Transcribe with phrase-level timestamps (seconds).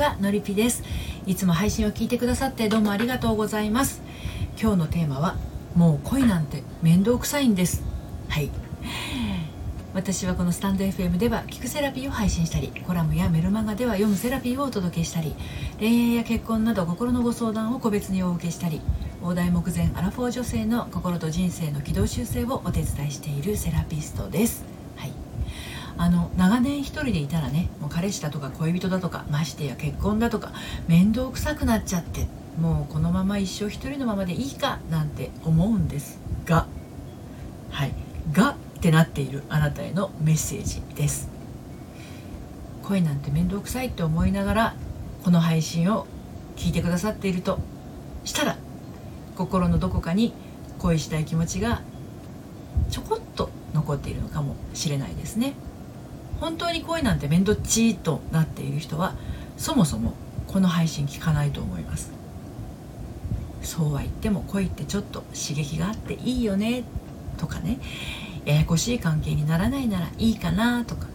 [0.00, 0.82] はのりぴです。
[1.26, 4.00] いつも配信を聞いてくださってどうもありがとうございます。
[4.58, 5.36] 今日のテーマは
[5.74, 7.82] もう恋なんて面倒くさいんです。
[8.30, 8.48] はい。
[9.92, 15.34] 私はこのスタンド FM では聞くセラピーを配信したりコラムやメルマガでは読むセラピーをお届けしたり
[15.78, 18.80] 恋愛や結婚など心のご相談を個別にお受けしたり
[19.20, 24.79] 大台目前アラフォー女性の心と人生の軌道修正をお手伝いしているセラピストです。
[26.00, 30.54] あの長年一人でいたらねもう彼氏だとか恋人だとかましてや結婚だとか
[30.88, 32.26] 面倒くさくなっちゃって
[32.58, 36.66] もうこのまま一生一人のままでいいかなんて思うんですが
[37.70, 37.92] はい
[38.32, 41.28] がってなっているあなたへのメッセージです。
[42.82, 44.74] 恋なんて面倒くさいって思いながら
[45.22, 46.06] この配信を
[46.56, 47.58] 聞いてくださっていると
[48.24, 48.56] したら
[49.36, 50.32] 心のどこかに
[50.78, 51.82] 恋したい気持ちが
[52.88, 55.52] ちょこっと残っているのかもしれないですね。
[56.40, 59.14] 本当に恋なんて面倒っちいとなっている人は
[59.56, 60.14] そもそも
[60.46, 62.10] この配信聞かないと思います。
[63.62, 66.82] そうは言っても恋ってちょっと刺激があっていいよね
[67.36, 67.78] とかね。
[68.46, 71.06] ややこしい関係にならないならいいかなとか。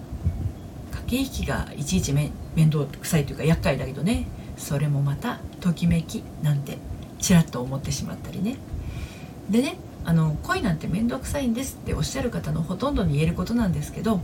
[0.92, 2.32] 駆け引きがいちいち面
[2.72, 4.28] 倒くさいというか厄介だけどね。
[4.58, 6.78] それもまたときめきなんて
[7.20, 8.58] ちらっと思ってしまったりね。
[9.50, 14.22] でねあの恋なんて面倒くさいんですっておっしゃる方のほとんどに言えることなんですけど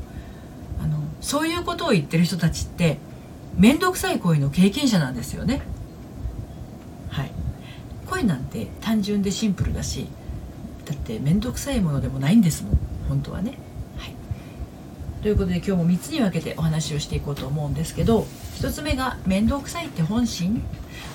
[1.21, 2.97] そういうことを言ってる人たちって
[3.57, 5.61] 面倒くさい恋の経験者なんですよね。
[7.09, 7.31] はい。
[8.07, 10.07] 恋なんて単純でシンプルだし
[10.85, 12.77] だって面倒くさいものでもないんですもん。
[13.07, 13.57] 本当はね。
[13.97, 14.15] はい、
[15.21, 20.63] ということで今日も3つに分けてお話をしていこうと思うんですけど1つ目が面倒くさいって本心。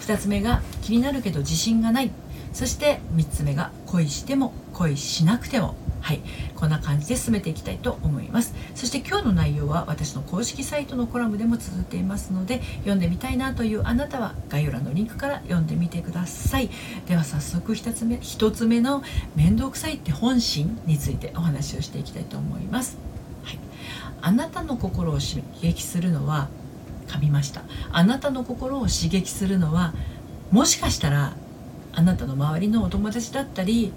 [0.03, 2.11] 2つ目が気になるけど自信がない。
[2.53, 5.75] そして3つ目が恋しても恋しなくても。
[6.07, 6.21] はい。
[6.55, 8.55] こんな感じで進めていきたいと思います。
[8.77, 16.71] そして今日の内容は私の公式サイトのコラムでも綴っていますので読んでみたいなというあなたは概要欄のリンクから読んでみてください。
[17.09, 19.03] では早速1つ目1つ目の
[19.35, 22.99] 面倒くさいって本心についてお話をしていきたいと思います、
[23.43, 23.59] はい、
[24.21, 26.47] あなたの心を刺激するのは
[27.09, 27.63] 噛みました。
[27.91, 29.93] あなたの心を刺激するのは
[30.53, 31.35] もしかしたら
[31.93, 33.93] あなたの周りのお友達だったり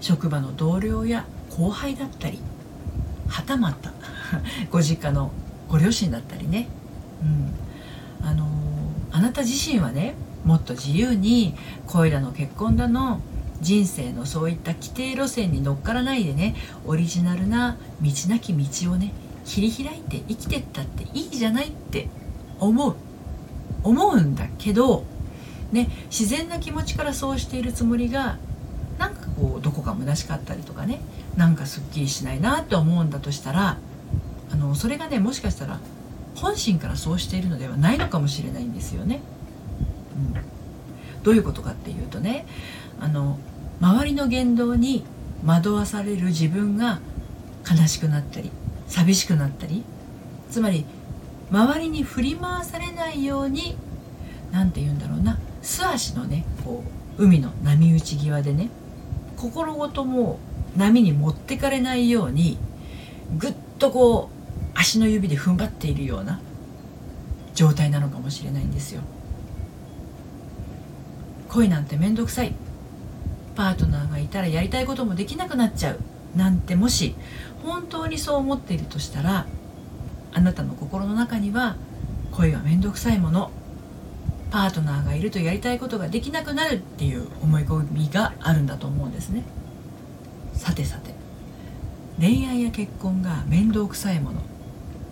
[0.00, 2.38] 職場の同僚や後輩だったり
[3.28, 3.92] はたまた
[4.70, 5.30] ご実家の
[5.68, 6.68] ご両親だったりね、
[8.22, 8.48] うん、あのー、
[9.10, 10.14] あなた自身はね
[10.44, 11.54] もっと自由に
[11.86, 13.20] 恋だの結婚だの
[13.60, 16.54] 人生のそういった規定路線に乗っからないでね
[16.84, 19.12] オリジナルな道なき道をね
[19.44, 22.08] 切り開いて生きてったっていいじゃないって
[22.60, 22.96] 思う。
[23.82, 25.04] 思うんだけど
[25.70, 28.38] ね自然な気持ちからそうしているつもりが
[29.36, 31.00] こうどこか虚しかったりとかね
[31.36, 33.78] なんかすっきりしないなって思うんだとしたら
[34.50, 35.78] あのそれがねもしかしたら
[36.36, 39.20] 本心からそうしているのではないのかもしれないんですよね。
[40.16, 42.46] うん、どういうことかっていうとね
[43.00, 43.38] あの
[43.80, 45.04] 周りの言動に
[45.44, 47.00] 惑わされる自分が
[47.68, 48.50] 悲しくなったり
[48.86, 49.82] 寂しくなったり
[50.50, 50.86] つまり
[51.50, 53.76] 周りに振り回されないように
[54.52, 56.82] 何て言うんだろうな素足のねこ
[57.18, 58.70] う海の波打ち際でね
[59.36, 60.38] 心ごとも
[60.76, 62.58] 波に持ってかれないように
[63.38, 66.40] ぐっとこう足の指で踏ん張っているような
[67.54, 69.02] 状態なのかもしれないんですよ。
[71.48, 72.54] 恋なんて面倒くさい。
[73.54, 76.00] パートナーがいたらやりたいこともできなくなっちゃう。
[76.36, 77.14] なんてもし
[77.64, 79.46] 本当にそう思っているとしたら
[80.34, 81.76] あなたの心の中には
[82.32, 83.50] 恋は面倒くさいもの。
[84.50, 89.42] パートナーがいるとやりたいことができなくなるっていう思い込みがあるんだと思うんですね。
[90.54, 91.14] さてさて
[92.18, 94.40] 恋愛や結婚が面倒くさいもの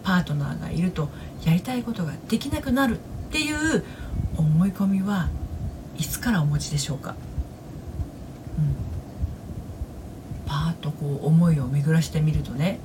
[0.02, 1.10] パートナーがいると
[1.44, 3.00] やりたいことができなくなるっ
[3.30, 3.84] ていう
[4.36, 5.28] 思い込みは
[5.98, 7.14] いつからお持ちでしょうか、
[8.58, 8.74] うん、
[10.46, 12.80] パーッとこう思いを巡らしてみるとね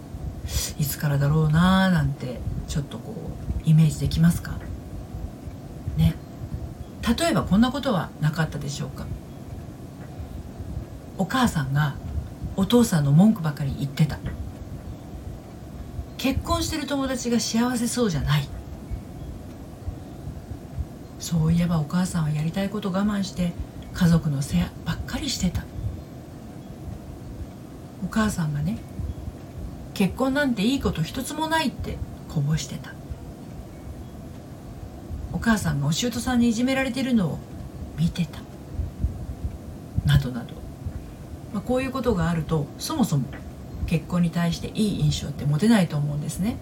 [0.77, 3.13] いつからだろうなーなんてちょっとこ
[3.65, 4.57] うイメージできますか？
[7.17, 9.05] 例えばこんなことはなかったでしょうか？
[11.17, 11.95] お母さんが
[12.55, 14.19] お父さんの文句ばかり言ってた。
[16.17, 18.47] 結婚してる友達が幸せそうじゃない。
[21.19, 23.53] そういえばお母さんはやりたいこと我慢して
[23.93, 25.63] 家族の世話ばっかりしてた。
[28.03, 28.77] お母さんがね
[29.93, 31.97] 結婚なんていいこと一つもないって
[32.29, 32.93] こぼしてた。
[35.39, 37.39] お母さんがお舅さんにいじめられてるのを
[37.97, 38.41] 見てた。
[40.05, 40.53] などなど、
[41.53, 43.25] まあ、こういうことがあるとそもそも
[43.85, 46.57] 結婚に対していい印象って持てないと思うんですね。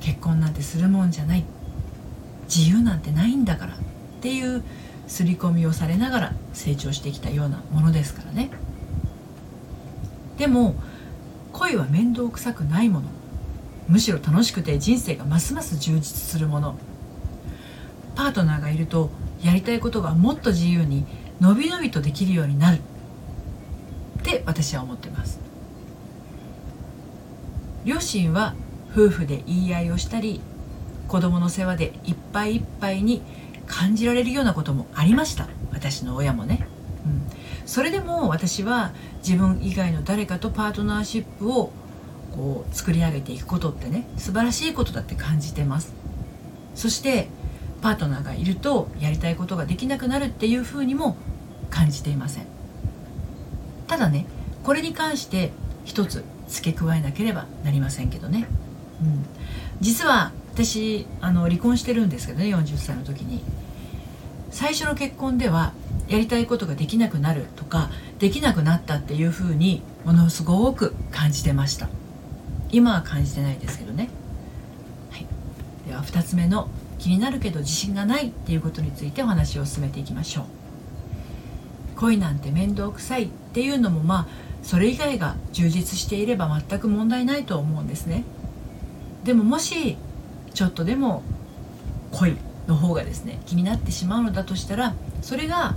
[0.00, 1.44] 結婚なんてするもんじゃない。
[2.48, 3.76] 自由なんてないんだからっ
[4.22, 4.62] ていう
[5.06, 8.48] 刷り込みをされながら成長してきたようなものですからね。
[10.38, 10.76] でも
[11.52, 13.08] 恋は面倒くさくないもの。
[13.86, 16.78] むしろ楽しくて人生がますます充実するもの。
[18.16, 19.10] パートナーがいると
[19.42, 21.04] やりたいことがもっと自由に
[21.40, 22.80] のびのびとできるようになる。
[24.18, 25.38] って私は思ってます。
[27.84, 28.54] 両親は
[28.90, 30.40] 夫婦で言い合いをしたり
[31.06, 33.22] 子供の世話でいっぱいいっぱいに
[33.66, 35.46] 感じられるようなこともありました。
[35.72, 36.66] 私の親もね、
[37.04, 37.22] うん、
[37.66, 41.70] それでも私は自分以外の誰かとパートナーシップを
[42.34, 45.92] こう作り上げていくことってね素晴らしいことだって感じてます。
[46.74, 47.28] そして
[47.86, 51.16] パートナーがいるとやりたいことができなくなるっていうふうにも
[51.70, 52.46] 感じていません。
[53.86, 54.26] ただね
[54.64, 55.52] これに関して
[55.84, 58.48] 一つ付け加えなければなりませんけどね、
[59.00, 59.24] うん、
[59.80, 63.44] 実は私あの離婚してるんですけどね40歳の時に。
[64.50, 65.72] 最初の結婚では
[66.08, 71.88] やりたいことができなくなるとかできなくなったっていうふうにものすごく感じてました。
[72.72, 74.08] 今は感じてないですけどね、
[75.12, 75.26] はい、
[75.86, 76.68] では2つ目の
[76.98, 80.44] 気になるけど自信がないっていうことについてお話を進めていきましょう。
[81.96, 84.26] 恋なんて面倒くさいっていうのもまあ
[84.62, 88.24] それ以外が充実していれば全く問題ないと思うんですね。
[89.24, 89.96] でももし
[90.54, 91.22] ちょっとでも
[92.12, 95.76] 恋の方がですね気になってしまうのだとしたらそれが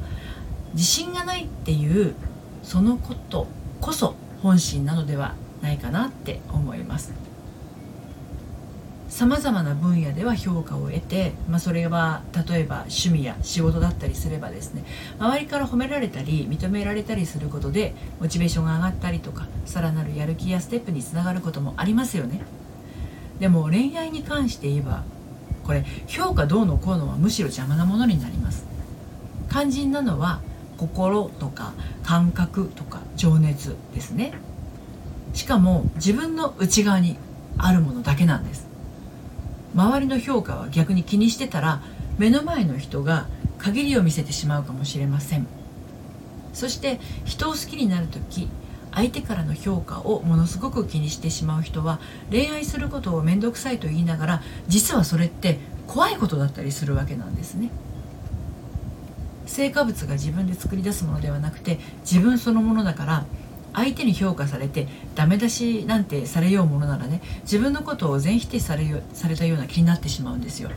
[0.74, 2.16] 自信がないっていう
[2.64, 3.48] そのこと
[3.82, 7.14] こそ本心なのではないかなって思います。
[9.10, 14.86] さまざまな分野では評価を得て、まあ、それは例えば趣味や仕事だったりすればですね
[15.18, 22.42] 周りから褒められたり認められたりすることでモチベーションが上がったりとかさらなるやる気やステップにつながることもありますよね。
[23.40, 25.04] でも恋愛に関して言えば
[25.64, 28.66] これ評価どうのこうのはむしろ邪魔なものになります。
[29.50, 30.42] 肝心なのは
[30.78, 31.74] 心とか
[32.04, 34.34] 感覚とか情熱ですね。
[35.34, 37.18] しかも自分の内側に
[37.58, 38.69] あるものだけなんです。
[39.76, 41.82] 周りの評価は逆に気にしてたら
[42.18, 43.28] 目の前の人が
[43.58, 45.48] 限りを見せてしまうかもしれません。
[46.54, 48.50] そして人を好きになる時
[48.92, 52.00] 相手からの評価をものすごく気にしてしまう人は
[52.32, 57.70] 恋愛することを面倒くさいと言いながら実はそれって怖いことだったりするわけなんですね。
[59.46, 63.26] 成果物が自分で作り出すものではなくて自分そのものだから
[63.74, 70.70] 相手に評価されてダメ出しなんてされようものならね自分のことを全否定されされたような気になってしまうんですよ。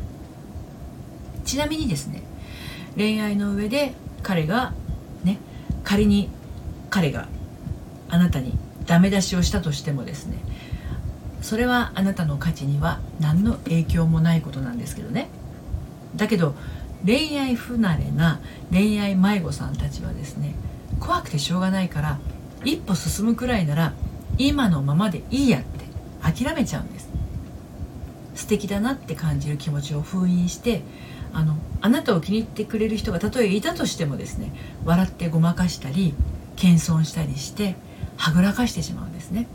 [1.45, 2.23] ちなみにですね
[2.97, 4.73] 恋愛の上で彼が
[5.25, 5.39] ね
[5.85, 6.29] 仮に
[6.91, 7.29] 彼が
[8.09, 8.57] あなたに
[8.87, 10.39] ダメ出しをしたとしてもですね
[11.41, 15.29] それはあなたの価値には何の影響もないことなんですけどね。
[16.15, 16.55] だけど
[17.05, 18.41] 恋愛不慣れな
[18.71, 20.55] 恋愛迷子さんたちはですね
[21.01, 22.19] 怖くてしょうがないから
[22.65, 23.93] 一歩進むくらいなら
[24.39, 25.85] 今のままでいいやって
[26.23, 27.11] 諦めちゃうんです。
[28.35, 30.83] 素敵だなって感じる気持ちを封印して
[31.33, 34.53] あのあなたを気に入ってくれる人がたとえいたとしてもですね
[34.85, 36.15] 笑ってごまかしたり
[36.57, 37.77] 謙遜したりして
[38.17, 39.49] はぐらかしてしまうんですね、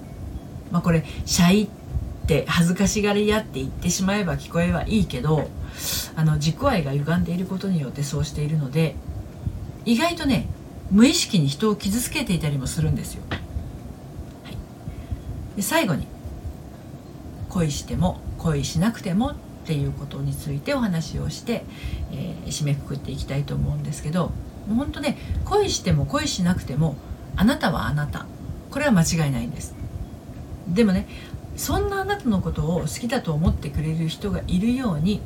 [0.72, 1.68] まあ、これシャイっ
[2.28, 5.50] て恥ずかしがり屋って言ってしまえば聞こえはいいけど
[6.16, 8.96] あの自己愛が歪んでいることによってそうしているので
[9.86, 10.48] 意外とね
[10.92, 13.42] 無意識に人を傷つけていたりもするんですよ、はい、
[15.56, 16.08] で最後に
[17.50, 21.66] 恋しても恋しなくてもっていうことについてお話をして、
[22.12, 24.32] えー、締めくくっていきたいと思うんですけど
[24.68, 26.96] もう本当ね恋しても恋しなくても
[27.36, 28.26] あなたはあなた。
[28.72, 29.76] これは間違いないんです。
[30.68, 31.08] でもね
[31.56, 35.22] そんなあなたのことを好きだと思ってくれる人がいるように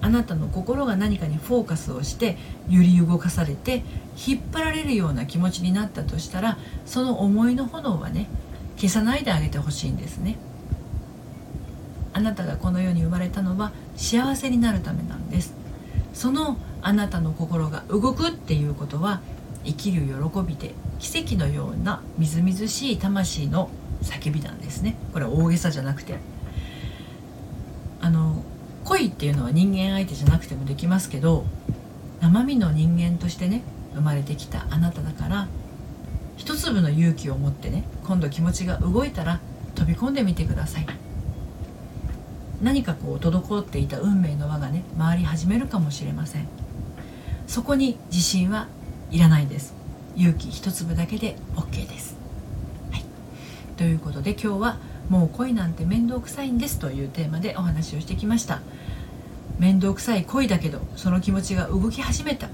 [0.00, 2.36] あなたの心が何かにフォーカスをして
[2.68, 3.82] 揺り動かされて
[4.26, 8.28] 引っ張られるような気持ちになったとしたらその思いの炎はね
[8.76, 10.36] 消さないであげてほしいんですね。
[12.12, 15.54] あなたがこの世に生まれたのは幸せになるためなんです。
[16.14, 19.20] そのあなたの心が動くっていうことは
[19.64, 23.70] 生きる喜びで奇跡のようなみずみずしい魂の
[24.02, 24.96] 叫びなんですね。
[25.12, 26.18] これは大げさじゃなくて。
[28.00, 28.42] あの
[28.86, 31.44] 恋っていうのは人間相手じゃなくてもできますけど
[32.20, 33.62] 生身の人間としてね
[33.94, 35.48] 生まれてきたあなただから
[36.36, 39.40] 一粒の勇気を持ってね今度気持ちが動いたら
[39.74, 40.86] 飛び込んでみてください。
[42.62, 46.48] 何かこう滞っていた運命の輪がね回り始めるかもしれません。
[47.46, 48.68] そこに自信は
[49.10, 49.74] いらないです。
[50.16, 52.16] 勇気一粒だけで OK です、
[52.90, 53.04] はい、
[53.76, 54.78] ということで今日は
[55.10, 58.62] 「もう恋なんて面倒くさいんです」というテーマでお話をしてきました。
[59.58, 62.48] 面倒くさい恋だけどその気持ちが動き始めた。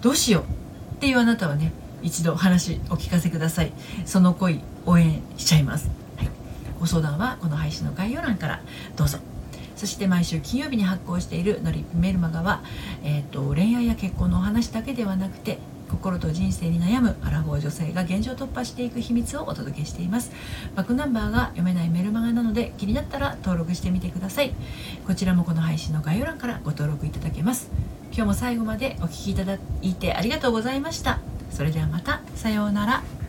[0.00, 1.72] どうしようっていうあなたはね
[2.02, 3.72] 一度話お聞かせください。
[4.04, 6.28] その恋応援しちゃいます、はい、
[6.80, 8.60] ご相談はこの配信の概要欄から。
[8.96, 9.18] どうぞ。
[9.76, 12.62] そして毎週金曜日に発行しているのりメルマガは、
[13.02, 15.58] えーと、恋愛や結婚のお話だけではなくて
[15.92, 20.32] 心と人生に悩むアラフォー女性が現状突破していく秘密をお届けしています。
[20.74, 24.54] バックナンバーが読めないメルマガなので気になったら登録してみてください。
[25.06, 27.70] こちらもこの配信の概要欄からご登録いただけます。
[28.06, 31.20] 今日も最後までお聴きいただいてありがとうございました。
[31.50, 32.22] それではまた。
[32.34, 33.21] さようなら。